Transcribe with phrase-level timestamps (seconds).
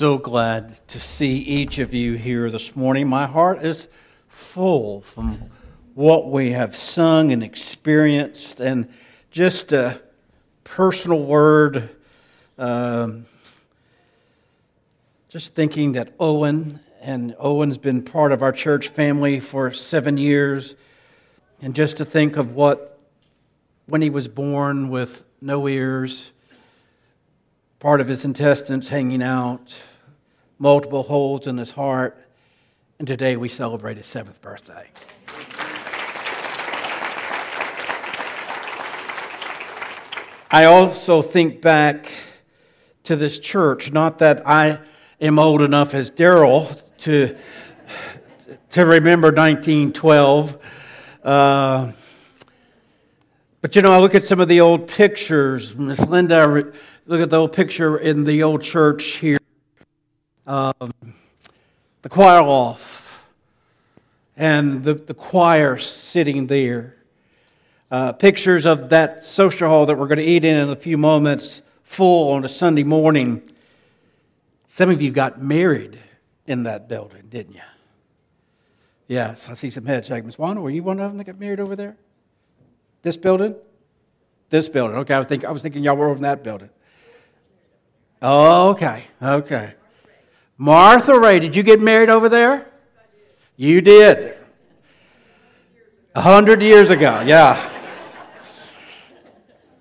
[0.00, 3.06] so glad to see each of you here this morning.
[3.06, 3.86] My heart is
[4.28, 5.50] full from
[5.94, 8.90] what we have sung and experienced, and
[9.30, 10.00] just a
[10.64, 11.90] personal word.
[12.56, 13.26] Um,
[15.28, 20.76] just thinking that Owen, and Owen's been part of our church family for seven years,
[21.60, 22.98] and just to think of what,
[23.84, 26.32] when he was born with no ears,
[27.80, 29.78] part of his intestines hanging out,
[30.60, 32.16] multiple holes in his heart,
[32.98, 34.86] and today we celebrate his seventh birthday.
[40.52, 42.12] I also think back
[43.04, 44.80] to this church, not that I
[45.20, 47.36] am old enough as Daryl to,
[48.70, 50.58] to remember 1912.
[51.24, 51.92] Uh,
[53.62, 55.74] but you know, I look at some of the old pictures.
[55.74, 56.72] Miss Linda
[57.06, 59.39] Look at the old picture in the old church here.
[60.50, 60.92] Um,
[62.02, 63.22] the choir loft
[64.36, 66.96] and the, the choir sitting there.
[67.88, 70.98] Uh, pictures of that social hall that we're going to eat in in a few
[70.98, 73.48] moments, full on a Sunday morning.
[74.66, 76.00] Some of you got married
[76.48, 77.60] in that building, didn't you?
[79.06, 80.26] Yes, I see some head shaking.
[80.26, 81.96] Miss Wanda, were you one of them that got married over there?
[83.02, 83.54] This building?
[84.48, 84.96] This building.
[84.96, 86.70] Okay, I was thinking, I was thinking y'all were over in that building.
[88.20, 89.74] Oh, Okay, okay.
[90.62, 92.66] Martha Ray, did you get married over there?
[93.56, 94.36] You did.
[96.14, 97.70] A hundred years ago, yeah.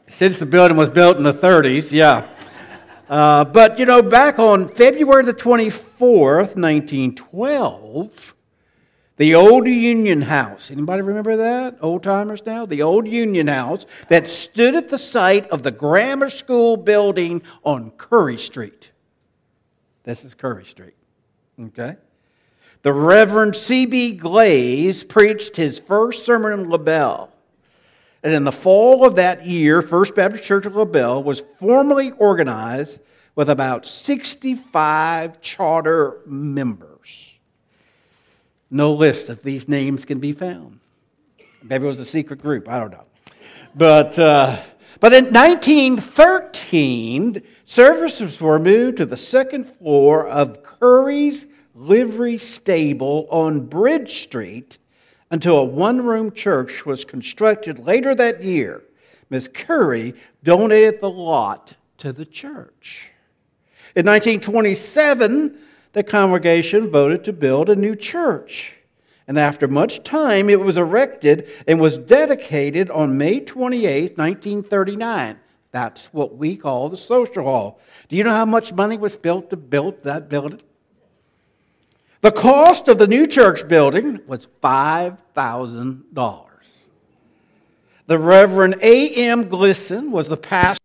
[0.07, 2.29] Since the building was built in the 30s, yeah.
[3.09, 8.35] Uh, but you know, back on February the 24th, 1912,
[9.17, 10.71] the old Union House.
[10.71, 11.75] Anybody remember that?
[11.81, 12.65] Old timers now?
[12.65, 17.91] The old Union House that stood at the site of the grammar school building on
[17.97, 18.88] Curry Street.
[20.09, 20.95] This is Curry Street.
[21.61, 21.95] Okay?
[22.81, 24.13] The Reverend C.B.
[24.13, 27.31] Glaze preached his first sermon in LaBelle.
[28.23, 33.01] And in the fall of that year, First Baptist Church of LaBelle was formally organized
[33.35, 37.37] with about 65 charter members.
[38.71, 40.79] No list of these names can be found.
[41.61, 42.67] Maybe it was a secret group.
[42.67, 43.05] I don't know.
[43.75, 44.59] But, uh,
[44.99, 53.65] but in 1913, services were moved to the second floor of Curry's Livery Stable on
[53.65, 54.77] Bridge Street
[55.31, 58.83] until a one room church was constructed later that year.
[59.29, 63.11] Miss Curry donated the lot to the church.
[63.95, 65.57] In 1927,
[65.93, 68.78] the congregation voted to build a new church.
[69.29, 75.39] And after much time, it was erected and was dedicated on May 28, 1939.
[75.71, 77.79] That's what we call the social hall.
[78.07, 80.61] Do you know how much money was spent to build that building?
[82.21, 86.45] The cost of the new church building was $5,000.
[88.07, 89.45] The Reverend A.M.
[89.45, 90.78] Glisson was the pastor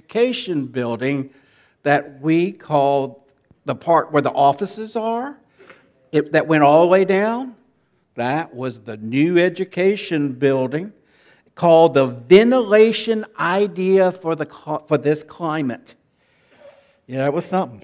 [0.00, 1.28] education building
[1.82, 3.20] that we called
[3.66, 5.36] the part where the offices are,
[6.10, 7.54] it, that went all the way down.
[8.14, 10.92] That was the new education building
[11.54, 14.46] called the ventilation idea for, the,
[14.88, 15.94] for this climate.
[17.06, 17.80] Yeah, it was something.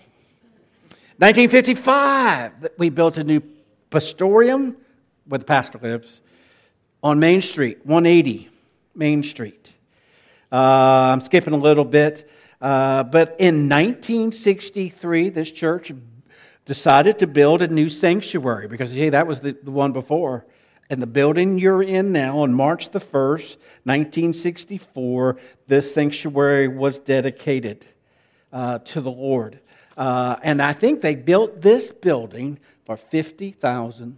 [1.18, 3.42] 1955, we built a new
[3.90, 4.76] pastorium
[5.26, 6.22] where the pastor lives
[7.02, 8.48] on Main Street, 180
[8.94, 9.72] Main Street.
[10.50, 12.28] Uh, I'm skipping a little bit.
[12.60, 15.92] Uh, but in 1963, this church
[16.64, 20.46] decided to build a new sanctuary because, see, that was the, the one before.
[20.88, 27.86] And the building you're in now, on March the 1st, 1964, this sanctuary was dedicated
[28.52, 29.58] uh, to the Lord.
[29.96, 34.14] Uh, and I think they built this building for $50,000.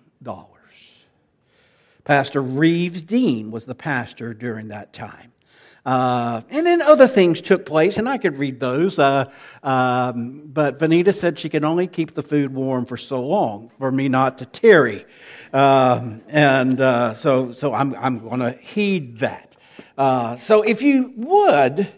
[2.05, 5.33] Pastor Reeves Dean was the pastor during that time.
[5.87, 8.99] Uh, and then other things took place, and I could read those.
[8.99, 9.31] Uh,
[9.63, 13.91] um, but Vanita said she could only keep the food warm for so long for
[13.91, 15.07] me not to tarry.
[15.53, 19.57] Um, and uh, so, so I'm, I'm going to heed that.
[19.97, 21.91] Uh, so if you would,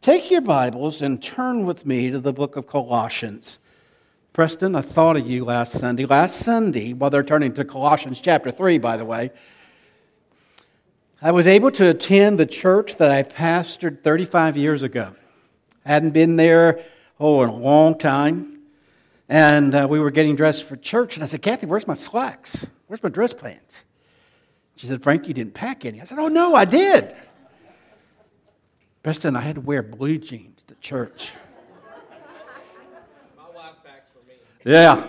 [0.00, 3.58] take your Bibles and turn with me to the book of Colossians.
[4.32, 6.06] Preston, I thought of you last Sunday.
[6.06, 9.30] Last Sunday, while they're turning to Colossians chapter 3, by the way,
[11.24, 15.14] I was able to attend the church that I pastored 35 years ago.
[15.86, 16.82] I hadn't been there,
[17.20, 18.58] oh, in a long time.
[19.28, 21.14] And uh, we were getting dressed for church.
[21.14, 22.66] And I said, Kathy, where's my slacks?
[22.88, 23.84] Where's my dress pants?
[24.74, 26.00] She said, Frank, you didn't pack any.
[26.00, 27.14] I said, Oh, no, I did.
[29.04, 31.30] Preston, I had to wear blue jeans to church.
[33.36, 34.34] My wife packs for me.
[34.64, 35.06] Yeah,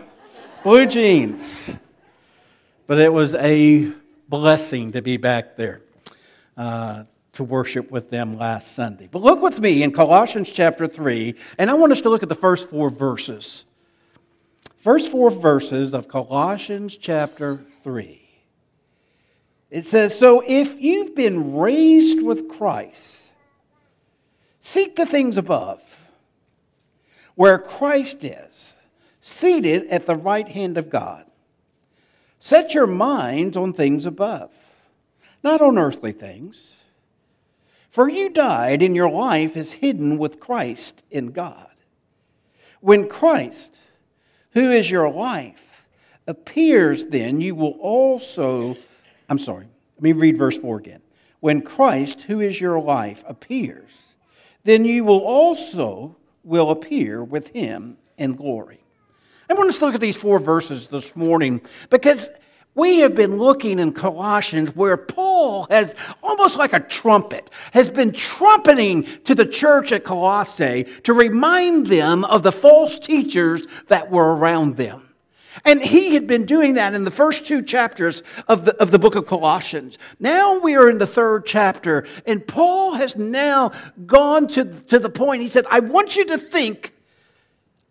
[0.61, 1.71] blue jeans.
[2.85, 3.91] But it was a
[4.29, 5.81] blessing to be back there
[6.57, 7.03] uh,
[7.33, 9.09] to worship with them last Sunday.
[9.11, 12.29] But look with me in Colossians chapter 3, and I want us to look at
[12.29, 13.65] the first four verses.
[14.77, 18.21] First four verses of Colossians chapter 3.
[19.71, 23.31] It says, So if you've been raised with Christ,
[24.59, 25.81] seek the things above,
[27.33, 28.73] where Christ is,
[29.21, 31.25] seated at the right hand of God.
[32.37, 34.51] Set your minds on things above
[35.43, 36.77] not on earthly things.
[37.91, 41.67] For you died, and your life is hidden with Christ in God.
[42.81, 43.77] When Christ,
[44.51, 45.85] who is your life,
[46.25, 48.75] appears, then you will also.
[49.29, 49.67] I'm sorry,
[49.97, 51.01] let me read verse 4 again.
[51.39, 54.15] When Christ, who is your life, appears,
[54.63, 58.79] then you will also will appear with him in glory.
[59.49, 62.27] I want us to look at these four verses this morning because
[62.75, 65.93] we have been looking in Colossians where Paul has,
[66.23, 72.25] almost like a trumpet, has been trumpeting to the church at Colossae to remind them
[72.25, 75.09] of the false teachers that were around them.
[75.65, 78.97] And he had been doing that in the first two chapters of the, of the
[78.97, 79.99] book of Colossians.
[80.19, 83.71] Now we are in the third chapter, and Paul has now
[84.07, 85.43] gone to, to the point.
[85.43, 86.93] He said, I want you to think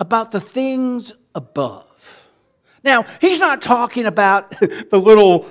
[0.00, 1.91] about the things above.
[2.84, 4.50] Now, he's not talking about
[4.90, 5.50] the little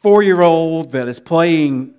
[0.00, 1.94] four year old that is playing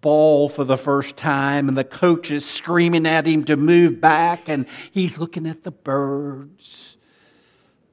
[0.00, 4.50] ball for the first time and the coach is screaming at him to move back
[4.50, 6.98] and he's looking at the birds.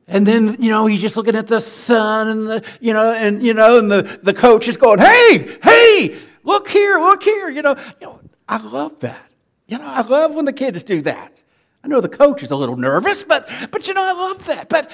[0.07, 3.41] And then, you know, he's just looking at the sun and the, you know, and,
[3.41, 7.47] you know, and the, the coach is going, hey, hey, look here, look here.
[7.47, 9.31] You know, you know, I love that.
[9.67, 11.41] You know, I love when the kids do that.
[11.83, 14.69] I know the coach is a little nervous, but, but you know, I love that.
[14.69, 14.91] But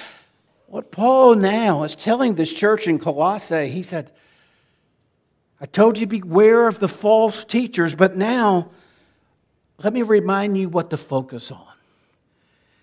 [0.68, 4.12] what Paul now is telling this church in Colossae, he said,
[5.60, 8.70] I told you beware of the false teachers, but now
[9.84, 11.66] let me remind you what to focus on.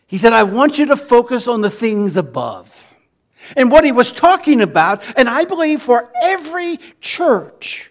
[0.06, 2.94] He said, I want you to focus on the things above.
[3.56, 7.90] And what he was talking about, and I believe for every church,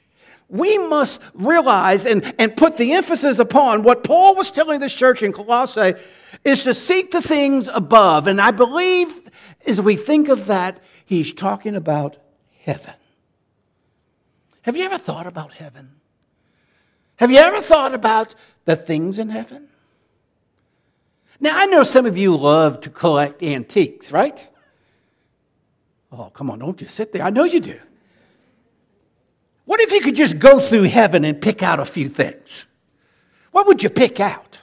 [0.54, 5.24] we must realize and, and put the emphasis upon what Paul was telling this church
[5.24, 5.96] in Colossae
[6.44, 8.28] is to seek the things above.
[8.28, 9.20] And I believe
[9.66, 12.18] as we think of that, he's talking about
[12.62, 12.94] heaven.
[14.62, 15.90] Have you ever thought about heaven?
[17.16, 19.70] Have you ever thought about the things in heaven?
[21.40, 24.48] Now, I know some of you love to collect antiques, right?
[26.12, 27.24] Oh, come on, don't just sit there.
[27.24, 27.80] I know you do.
[29.66, 32.66] What if you could just go through heaven and pick out a few things?
[33.52, 34.60] What would you pick out?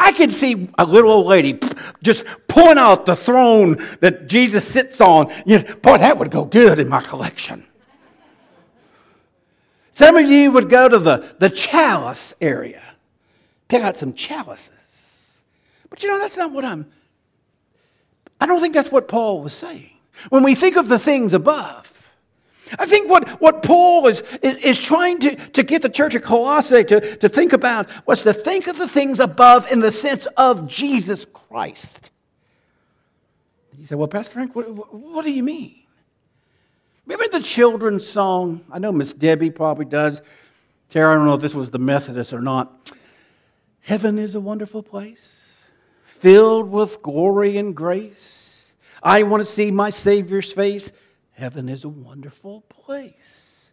[0.00, 1.60] I could see a little old lady
[2.02, 5.32] just pulling out the throne that Jesus sits on.
[5.46, 7.64] You know, boy, that would go good in my collection.
[9.94, 12.82] Some of you would go to the, the chalice area,
[13.68, 14.70] pick out some chalices.
[15.90, 16.90] But you know, that's not what I'm,
[18.40, 19.90] I don't think that's what Paul was saying.
[20.30, 21.91] When we think of the things above,
[22.78, 26.22] I think what, what Paul is, is, is, trying to, to get the church of
[26.22, 30.26] Colossae to, to think about was to think of the things above in the sense
[30.36, 32.10] of Jesus Christ.
[33.78, 35.74] You say, well, Pastor Frank, what, what do you mean?
[37.06, 38.60] Remember the children's song?
[38.70, 40.22] I know Miss Debbie probably does.
[40.90, 42.92] Tara, I don't know if this was the Methodist or not.
[43.80, 45.64] Heaven is a wonderful place,
[46.04, 48.72] filled with glory and grace.
[49.02, 50.92] I want to see my Savior's face.
[51.32, 53.72] Heaven is a wonderful place.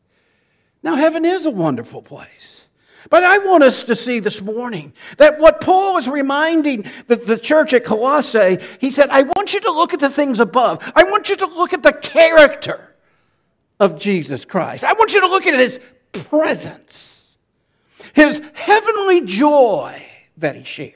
[0.81, 2.67] Now, heaven is a wonderful place.
[3.09, 7.37] But I want us to see this morning that what Paul is reminding the, the
[7.37, 10.79] church at Colossae, he said, I want you to look at the things above.
[10.95, 12.95] I want you to look at the character
[13.79, 14.83] of Jesus Christ.
[14.83, 15.79] I want you to look at his
[16.11, 17.37] presence,
[18.13, 20.05] his heavenly joy
[20.37, 20.95] that he shares.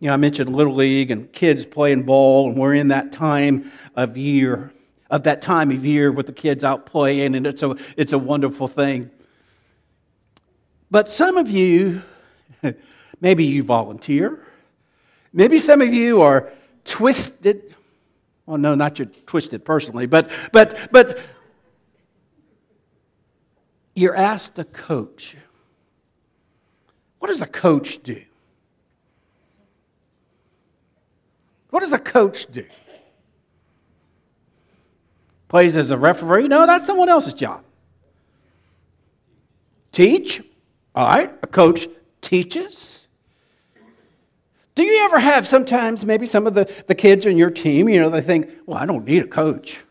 [0.00, 3.72] You know, I mentioned Little League and kids playing ball, and we're in that time
[3.96, 4.72] of year,
[5.10, 8.18] of that time of year with the kids out playing, and it's a, it's a
[8.18, 9.10] wonderful thing.
[10.88, 12.02] But some of you,
[13.20, 14.46] maybe you volunteer,
[15.32, 16.52] maybe some of you are
[16.84, 17.74] twisted.
[18.46, 21.18] Well, no, not you twisted personally, but but but
[23.96, 25.36] you're asked to coach.
[27.18, 28.22] What does a coach do?
[31.78, 32.64] What does a coach do?
[35.46, 36.48] Plays as a referee?
[36.48, 37.62] No, that's someone else's job.
[39.92, 40.42] Teach?
[40.96, 41.86] All right, a coach
[42.20, 43.06] teaches.
[44.74, 48.00] Do you ever have sometimes maybe some of the, the kids on your team, you
[48.00, 49.84] know, they think, well, I don't need a coach.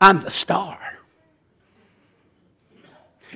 [0.00, 0.78] I'm the star.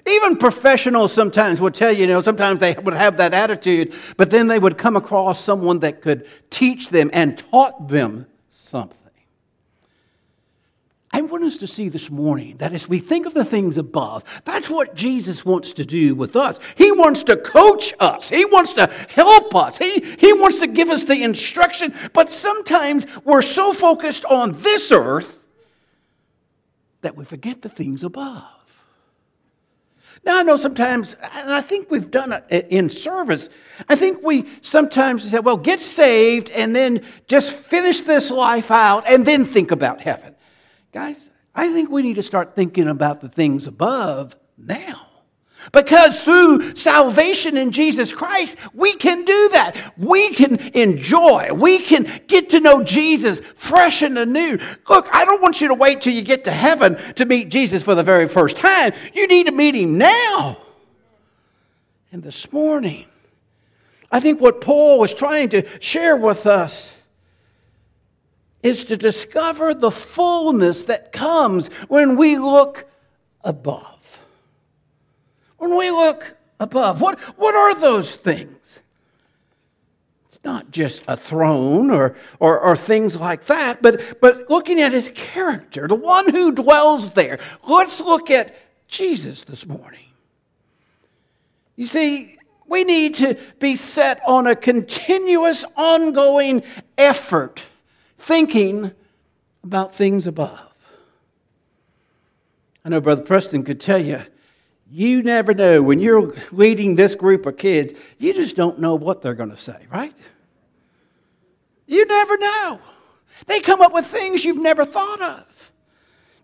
[0.06, 4.30] Even professionals sometimes will tell you, you know, sometimes they would have that attitude, but
[4.30, 8.98] then they would come across someone that could teach them and taught them something.
[11.16, 14.22] I want us to see this morning that as we think of the things above,
[14.44, 16.60] that's what Jesus wants to do with us.
[16.74, 20.90] He wants to coach us, He wants to help us, He, he wants to give
[20.90, 21.94] us the instruction.
[22.12, 25.38] But sometimes we're so focused on this earth
[27.00, 28.55] that we forget the things above.
[30.26, 33.48] Now, I know sometimes, and I think we've done it in service,
[33.88, 39.08] I think we sometimes say, well, get saved and then just finish this life out
[39.08, 40.34] and then think about heaven.
[40.90, 45.05] Guys, I think we need to start thinking about the things above now.
[45.72, 49.94] Because through salvation in Jesus Christ, we can do that.
[49.96, 51.52] We can enjoy.
[51.52, 54.58] We can get to know Jesus fresh and anew.
[54.88, 57.82] Look, I don't want you to wait till you get to heaven to meet Jesus
[57.82, 58.92] for the very first time.
[59.14, 60.58] You need to meet him now.
[62.12, 63.06] And this morning,
[64.10, 67.02] I think what Paul was trying to share with us
[68.62, 72.86] is to discover the fullness that comes when we look
[73.42, 73.95] above.
[75.58, 78.80] When we look above, what, what are those things?
[80.28, 84.92] It's not just a throne or, or, or things like that, but, but looking at
[84.92, 87.38] his character, the one who dwells there.
[87.66, 88.54] Let's look at
[88.88, 90.00] Jesus this morning.
[91.76, 92.36] You see,
[92.66, 96.62] we need to be set on a continuous, ongoing
[96.98, 97.62] effort
[98.18, 98.92] thinking
[99.62, 100.60] about things above.
[102.84, 104.22] I know Brother Preston could tell you
[104.90, 105.82] you never know.
[105.82, 109.56] When you're leading this group of kids, you just don't know what they're going to
[109.56, 110.14] say, right?
[111.86, 112.80] You never know.
[113.46, 115.72] They come up with things you've never thought of.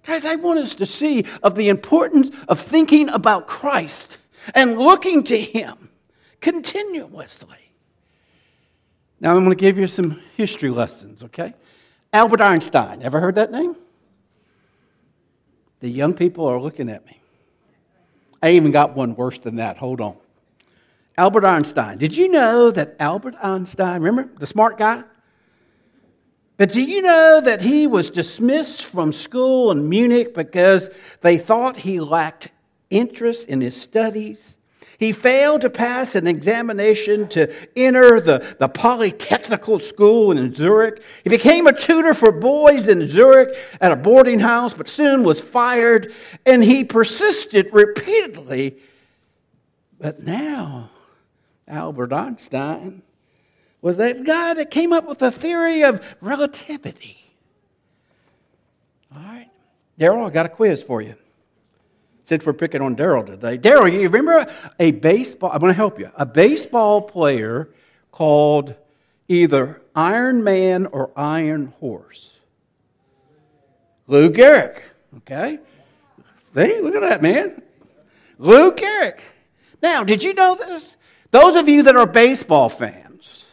[0.05, 4.19] Guys, I want us to see of the importance of thinking about Christ
[4.55, 5.91] and looking to Him
[6.41, 7.57] continuously.
[9.21, 11.55] Now, I'm going to give you some history lessons, okay?
[12.13, 13.03] Albert Einstein.
[13.03, 13.77] Ever heard that name?
[15.79, 17.22] The young people are looking at me.
[18.43, 19.79] I even got one worse than that.
[19.79, 20.17] Hold on.
[21.17, 21.99] Albert Einstein.
[21.99, 25.05] Did you know that Albert Einstein, remember the smart guy?
[26.57, 31.77] But do you know that he was dismissed from school in Munich because they thought
[31.77, 32.51] he lacked
[32.91, 34.57] interest in his studies?
[35.03, 41.03] He failed to pass an examination to enter the, the Polytechnical School in Zurich.
[41.25, 45.41] He became a tutor for boys in Zurich at a boarding house, but soon was
[45.41, 46.15] fired,
[46.47, 48.77] and he persisted repeatedly.
[49.99, 50.91] But now,
[51.67, 53.03] Albert Einstein
[53.81, 57.35] was that guy that came up with the theory of relativity.
[59.13, 59.51] All right.
[59.99, 61.17] Daryl, I got a quiz for you
[62.25, 63.59] since we're picking on Daryl today.
[63.59, 64.47] Daryl, you remember
[64.79, 67.69] a baseball, I'm going to help you, a baseball player
[68.11, 68.75] called
[69.29, 72.39] either Iron Man or Iron Horse?
[74.07, 74.81] Lou Gehrig,
[75.19, 75.59] okay?
[76.55, 77.63] See, look at that, man.
[78.39, 79.19] Lou Gehrig.
[79.83, 80.97] Now, did you know this?
[81.31, 83.47] Those of you that are baseball fans,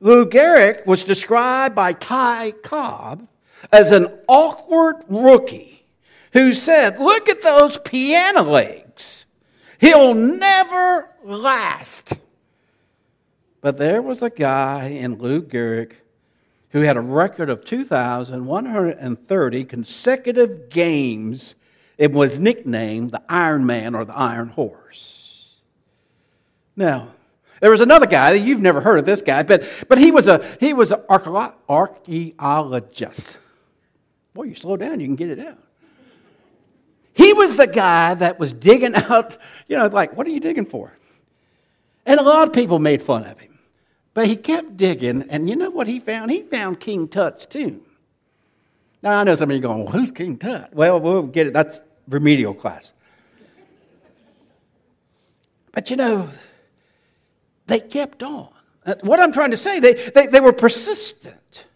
[0.00, 3.26] Lou Gehrig was described by Ty Cobb
[3.72, 5.85] as an awkward rookie
[6.36, 9.24] who said, Look at those piano legs.
[9.78, 12.18] He'll never last.
[13.62, 15.92] But there was a guy in Lou Gehrig
[16.70, 21.54] who had a record of 2,130 consecutive games.
[21.96, 25.54] It was nicknamed the Iron Man or the Iron Horse.
[26.76, 27.14] Now,
[27.60, 30.44] there was another guy, you've never heard of this guy, but, but he was, a,
[30.60, 33.38] he was an archaeologist.
[34.34, 35.60] Boy, you slow down, you can get it out.
[37.16, 40.66] He was the guy that was digging out, you know, like, what are you digging
[40.66, 40.92] for?
[42.04, 43.58] And a lot of people made fun of him.
[44.12, 46.30] But he kept digging, and you know what he found?
[46.30, 47.80] He found King Tut's tomb.
[49.02, 50.74] Now, I know some of you going, well, who's King Tut?
[50.74, 51.52] Well, we'll get it.
[51.52, 52.92] That's remedial class.
[55.72, 56.28] But you know,
[57.66, 58.48] they kept on.
[58.84, 61.66] Uh, what I'm trying to say, they, they, they were persistent.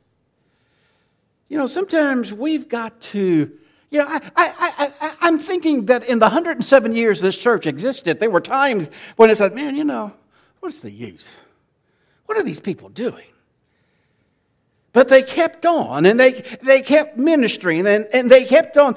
[1.49, 3.53] You know, sometimes we've got to,
[3.91, 8.21] you know, I, I, I, I'm thinking that in the 107 years this church existed,
[8.21, 10.13] there were times when it's like, man, you know,
[10.61, 11.39] what's the use?
[12.27, 13.27] What are these people doing?
[14.93, 18.97] But they kept on and they, they kept ministering and, and they kept on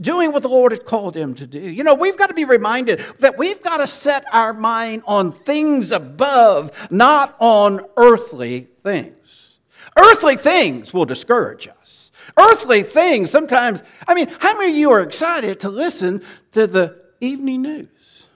[0.00, 1.60] doing what the Lord had called them to do.
[1.60, 5.32] You know, we've got to be reminded that we've got to set our mind on
[5.32, 9.14] things above, not on earthly things.
[9.96, 12.07] Earthly things will discourage us.
[12.36, 16.96] Earthly things sometimes, I mean, how many of you are excited to listen to the
[17.20, 18.26] evening news?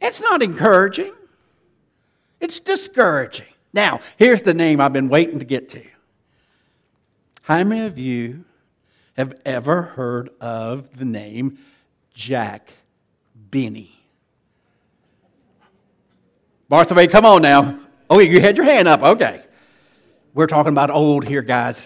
[0.00, 1.12] It's not encouraging,
[2.40, 3.46] it's discouraging.
[3.72, 5.84] Now, here's the name I've been waiting to get to.
[7.42, 8.44] How many of you
[9.16, 11.58] have ever heard of the name
[12.14, 12.72] Jack
[13.34, 13.94] Benny?
[16.68, 17.78] Bartholomew, come on now.
[18.10, 19.02] Oh, you had your hand up.
[19.02, 19.42] Okay.
[20.38, 21.82] We're talking about old here, guys.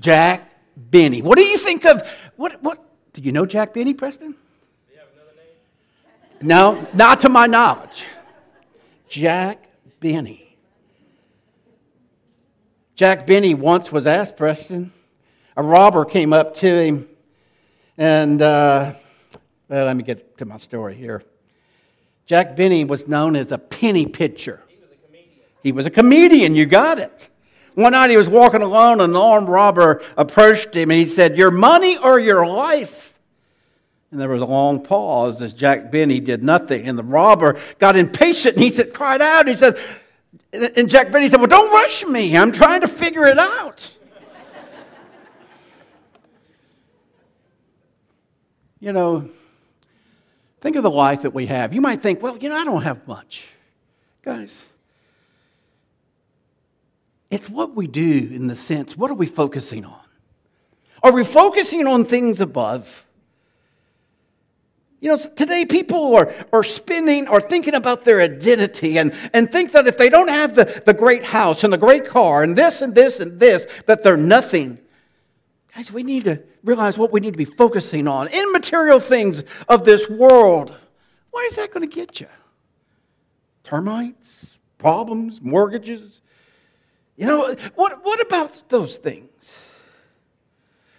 [0.00, 1.22] Jack Benny.
[1.22, 2.02] What do you think of
[2.34, 4.32] what what do you know Jack Benny, Preston?
[4.32, 4.36] Do
[4.92, 6.48] you have another name?
[6.48, 8.04] No, not to my knowledge.
[9.08, 9.64] Jack
[10.00, 10.56] Benny.
[12.96, 14.92] Jack Benny once was asked, Preston,
[15.56, 17.08] a robber came up to him,
[17.96, 18.94] and uh,
[19.68, 21.22] well, let me get to my story here.
[22.26, 24.64] Jack Benny was known as a penny pitcher.
[24.66, 25.44] He was a comedian.
[25.62, 27.28] He was a comedian, you got it.
[27.76, 31.36] One night he was walking alone, and an armed robber approached him, and he said,
[31.36, 33.12] Your money or your life?
[34.10, 36.88] And there was a long pause as Jack Benny did nothing.
[36.88, 39.46] And the robber got impatient and he said, cried out.
[39.46, 39.78] He said,
[40.52, 42.34] and Jack Benny said, Well, don't rush me.
[42.36, 43.90] I'm trying to figure it out.
[48.80, 49.28] you know,
[50.62, 51.74] think of the life that we have.
[51.74, 53.46] You might think, well, you know, I don't have much.
[54.22, 54.66] Guys,
[57.30, 60.00] it's what we do in the sense, what are we focusing on?
[61.02, 63.06] Are we focusing on things above?
[65.00, 69.72] You know, today people are, are spinning or thinking about their identity and, and think
[69.72, 72.80] that if they don't have the, the great house and the great car and this
[72.80, 74.78] and this and this, that they're nothing.
[75.74, 78.28] Guys, we need to realize what we need to be focusing on.
[78.28, 80.74] Immaterial things of this world.
[81.30, 82.28] What is that going to get you?
[83.62, 86.22] Termites, problems, mortgages.
[87.16, 89.70] You know, what, what about those things?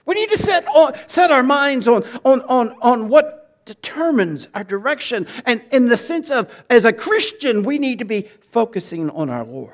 [0.05, 4.63] We need to set, on, set our minds on, on, on, on what determines our
[4.63, 5.27] direction.
[5.45, 9.43] And in the sense of, as a Christian, we need to be focusing on our
[9.43, 9.73] Lord.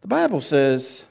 [0.00, 1.04] The Bible says,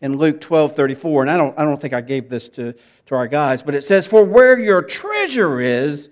[0.00, 2.74] in Luke 12 34, and I don't, I don't think I gave this to,
[3.06, 6.10] to our guys, but it says, For where your treasure is,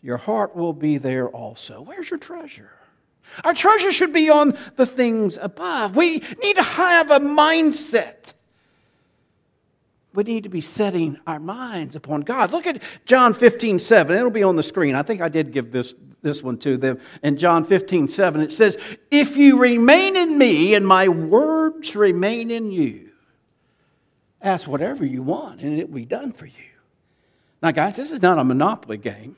[0.00, 1.82] your heart will be there also.
[1.82, 2.70] Where's your treasure?
[3.42, 5.96] Our treasure should be on the things above.
[5.96, 8.34] We need to have a mindset.
[10.14, 12.52] We need to be setting our minds upon God.
[12.52, 14.16] Look at John 15, 7.
[14.16, 14.94] It'll be on the screen.
[14.94, 16.98] I think I did give this this one to them.
[17.22, 18.76] In John 15, 7, it says,
[19.10, 23.10] If you remain in me and my words remain in you,
[24.42, 26.52] ask whatever you want and it will be done for you.
[27.62, 29.36] Now, guys, this is not a monopoly game.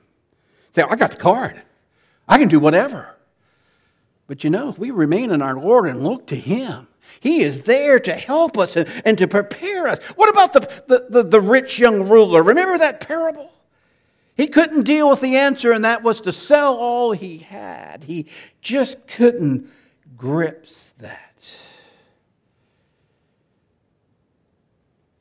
[0.72, 1.61] Say, I got the card.
[2.29, 3.15] I can do whatever.
[4.26, 6.88] But you know, if we remain in our Lord and look to Him,
[7.20, 10.02] He is there to help us and, and to prepare us.
[10.16, 12.42] What about the, the, the, the rich young ruler?
[12.42, 13.50] Remember that parable?
[14.36, 18.04] He couldn't deal with the answer, and that was to sell all he had.
[18.04, 18.26] He
[18.60, 19.70] just couldn't
[20.16, 21.62] grips that.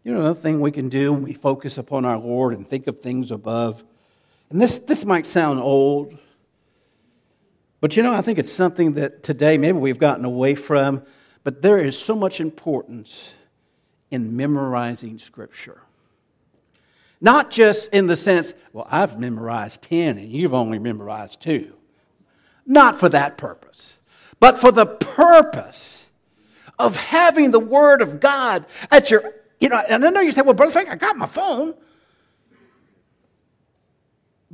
[0.04, 2.88] You know, another thing we can do when we focus upon our Lord and think
[2.88, 3.84] of things above,
[4.50, 6.16] and this, this might sound old,
[7.82, 11.04] but you know, I think it's something that today maybe we've gotten away from,
[11.44, 13.34] but there is so much importance
[14.12, 15.82] in memorizing Scripture.
[17.22, 21.74] Not just in the sense, well, I've memorized 10 and you've only memorized two.
[22.66, 24.00] Not for that purpose,
[24.40, 26.10] but for the purpose
[26.78, 30.42] of having the Word of God at your, you know, and I know you say,
[30.42, 31.74] well, Brother Frank, I got my phone.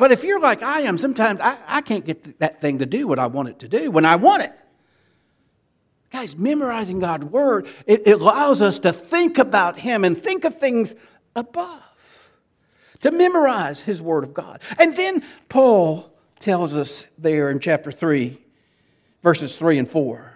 [0.01, 3.07] But if you're like I am, sometimes I, I can't get that thing to do
[3.07, 4.51] what I want it to do when I want it.
[6.11, 10.57] Guys, memorizing God's word, it, it allows us to think about Him and think of
[10.57, 10.95] things
[11.35, 11.83] above,
[13.01, 14.63] to memorize His word of God.
[14.79, 18.39] And then Paul tells us there in chapter 3,
[19.21, 20.30] verses 3 and 4.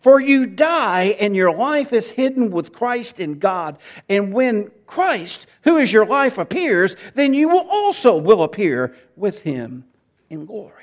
[0.00, 3.78] For you die, and your life is hidden with Christ in God.
[4.08, 9.42] And when Christ, who is your life, appears, then you will also will appear with
[9.42, 9.84] him
[10.30, 10.74] in glory.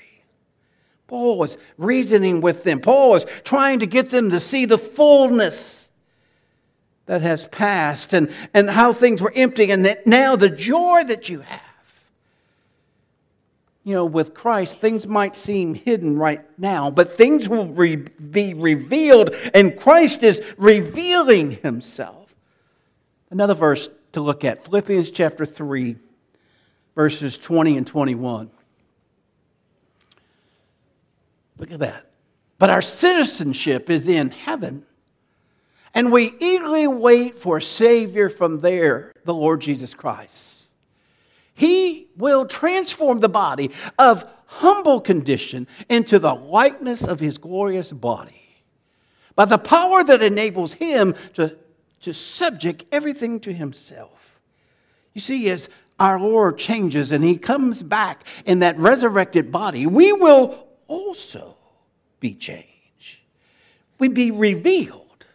[1.08, 2.82] Paul was reasoning with them.
[2.82, 5.90] Paul was trying to get them to see the fullness
[7.06, 11.30] that has passed and, and how things were empty, and that now the joy that
[11.30, 11.62] you have.
[13.86, 18.56] You know, with Christ, things might seem hidden right now, but things will re- be
[18.56, 22.36] revealed, and Christ is revealing himself.
[23.30, 25.98] Another verse to look at Philippians chapter 3,
[26.96, 28.50] verses 20 and 21.
[31.60, 32.08] Look at that.
[32.58, 34.84] But our citizenship is in heaven,
[35.94, 40.65] and we eagerly wait for a Savior from there, the Lord Jesus Christ.
[41.56, 48.64] He will transform the body of humble condition into the likeness of His glorious body
[49.36, 51.58] by the power that enables Him to,
[52.02, 54.40] to subject everything to Himself.
[55.14, 60.12] You see, as our Lord changes and He comes back in that resurrected body, we
[60.12, 61.56] will also
[62.20, 63.20] be changed.
[63.98, 65.26] We be revealed.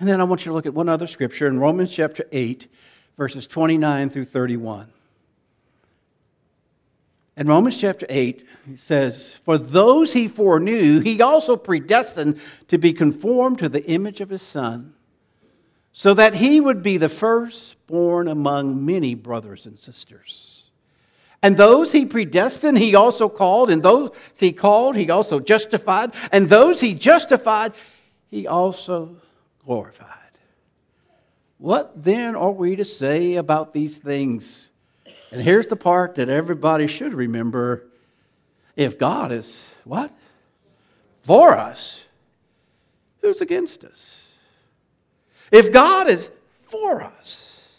[0.00, 2.66] And then I want you to look at one other scripture in Romans chapter 8,
[3.20, 4.90] verses 29 through 31.
[7.36, 12.94] In Romans chapter 8, he says, For those he foreknew, he also predestined to be
[12.94, 14.94] conformed to the image of his Son,
[15.92, 20.64] so that he would be the firstborn among many brothers and sisters.
[21.42, 23.68] And those he predestined, he also called.
[23.68, 26.12] And those he called, he also justified.
[26.32, 27.74] And those he justified,
[28.30, 29.16] he also
[29.62, 30.19] glorified.
[31.60, 34.70] What then are we to say about these things?
[35.30, 37.84] And here's the part that everybody should remember.
[38.76, 40.10] If God is what?
[41.20, 42.06] For us,
[43.20, 44.32] who's against us?
[45.52, 46.30] If God is
[46.62, 47.76] for us,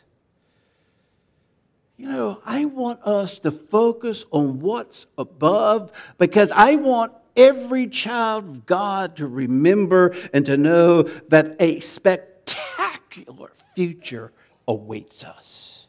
[1.97, 8.43] you know, I want us to focus on what's above because I want every child
[8.45, 14.31] of God to remember and to know that a spectacular future
[14.67, 15.87] awaits us.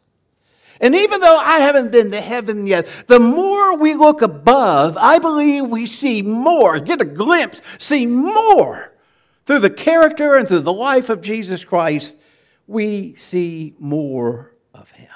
[0.80, 5.20] And even though I haven't been to heaven yet, the more we look above, I
[5.20, 8.92] believe we see more, get a glimpse, see more
[9.46, 12.16] through the character and through the life of Jesus Christ.
[12.66, 15.08] We see more of Him.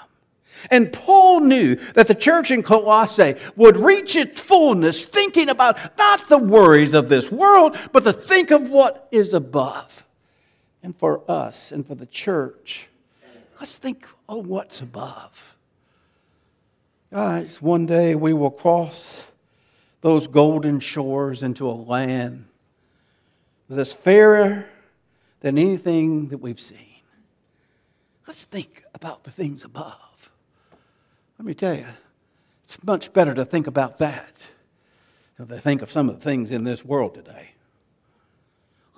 [0.71, 6.29] And Paul knew that the church in Colossae would reach its fullness thinking about not
[6.29, 10.06] the worries of this world, but to think of what is above.
[10.87, 12.87] And for us and for the church,
[13.59, 15.57] let's think of what's above.
[17.12, 19.33] Guys, one day we will cross
[20.01, 22.46] those golden shores into a land
[23.68, 24.64] that is fairer
[25.40, 27.01] than anything that we've seen.
[28.29, 30.31] Let's think about the things above.
[31.37, 31.87] Let me tell you,
[32.62, 34.35] it's much better to think about that
[35.37, 37.56] than to think of some of the things in this world today.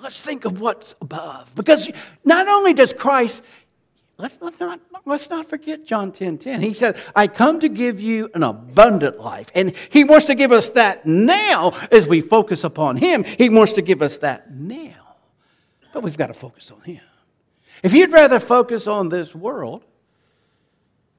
[0.01, 1.53] Let's think of what's above.
[1.55, 1.91] Because
[2.25, 3.43] not only does Christ,
[4.17, 6.63] let's not, let's not forget John 10 10.
[6.63, 9.51] He said, I come to give you an abundant life.
[9.55, 13.25] And He wants to give us that now as we focus upon Him.
[13.25, 15.17] He wants to give us that now.
[15.93, 17.01] But we've got to focus on Him.
[17.83, 19.85] If you'd rather focus on this world,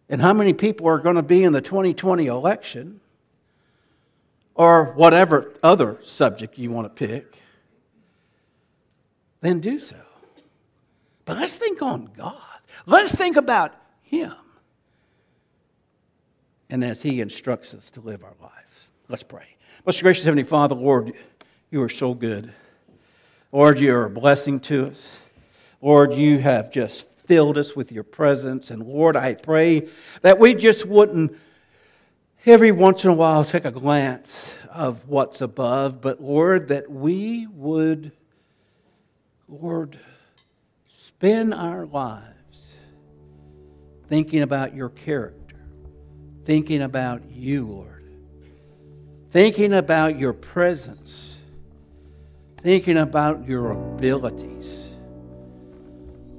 [0.09, 2.99] and how many people are going to be in the 2020 election
[4.55, 7.39] or whatever other subject you want to pick,
[9.41, 9.97] then do so.
[11.25, 12.35] But let's think on God.
[12.85, 14.33] Let's think about Him.
[16.69, 18.91] And as He instructs us to live our lives.
[19.07, 19.55] Let's pray.
[19.85, 21.13] Most gracious Heavenly Father, Lord,
[21.71, 22.53] you are so good.
[23.51, 25.19] Lord, you are a blessing to us.
[25.81, 28.71] Lord, you have just filled us with your presence.
[28.71, 29.87] And Lord, I pray
[30.21, 31.35] that we just wouldn't
[32.45, 37.47] every once in a while take a glance of what's above, but Lord, that we
[37.47, 38.11] would,
[39.49, 39.99] Lord,
[40.87, 42.77] spend our lives
[44.07, 45.57] thinking about your character,
[46.45, 48.13] thinking about you, Lord,
[49.31, 51.41] thinking about your presence,
[52.61, 54.89] thinking about your abilities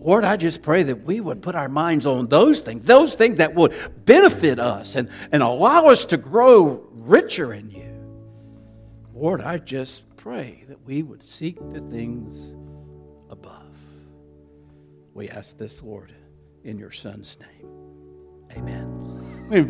[0.01, 3.37] Lord, I just pray that we would put our minds on those things, those things
[3.37, 3.75] that would
[4.07, 7.87] benefit us and, and allow us to grow richer in you.
[9.15, 12.55] Lord, I just pray that we would seek the things.
[15.15, 16.15] We ask this, Lord,
[16.65, 17.69] in your Son's name.
[18.57, 19.30] Amen.